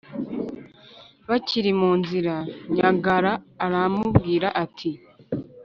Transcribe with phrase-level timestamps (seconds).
[1.29, 2.35] bakiri mu nzira,
[2.75, 3.33] nyangara
[3.65, 4.91] aramubwira, ati